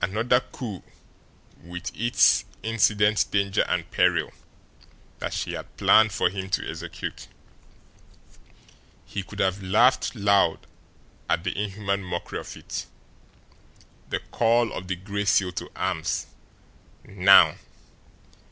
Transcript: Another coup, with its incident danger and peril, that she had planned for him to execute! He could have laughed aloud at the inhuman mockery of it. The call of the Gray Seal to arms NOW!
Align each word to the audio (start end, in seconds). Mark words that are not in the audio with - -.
Another 0.00 0.38
coup, 0.38 0.84
with 1.60 1.90
its 1.96 2.44
incident 2.62 3.24
danger 3.32 3.64
and 3.66 3.90
peril, 3.90 4.30
that 5.18 5.34
she 5.34 5.54
had 5.54 5.76
planned 5.76 6.12
for 6.12 6.30
him 6.30 6.48
to 6.50 6.70
execute! 6.70 7.26
He 9.04 9.24
could 9.24 9.40
have 9.40 9.64
laughed 9.64 10.14
aloud 10.14 10.68
at 11.28 11.42
the 11.42 11.60
inhuman 11.60 12.04
mockery 12.04 12.38
of 12.38 12.56
it. 12.56 12.86
The 14.10 14.20
call 14.20 14.70
of 14.72 14.86
the 14.86 14.94
Gray 14.94 15.24
Seal 15.24 15.50
to 15.50 15.68
arms 15.74 16.28
NOW! 17.04 17.56